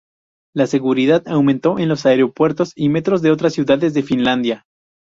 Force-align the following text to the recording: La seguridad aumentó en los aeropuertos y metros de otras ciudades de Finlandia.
La 0.55 0.65
seguridad 0.65 1.21
aumentó 1.27 1.77
en 1.77 1.87
los 1.87 2.07
aeropuertos 2.07 2.71
y 2.75 2.89
metros 2.89 3.21
de 3.21 3.29
otras 3.29 3.53
ciudades 3.53 3.93
de 3.93 4.01
Finlandia. 4.01 4.65